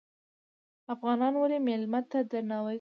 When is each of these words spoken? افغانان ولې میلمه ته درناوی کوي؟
افغانان 0.93 1.33
ولې 1.37 1.57
میلمه 1.67 2.01
ته 2.11 2.19
درناوی 2.31 2.65
کوي؟ 2.65 2.69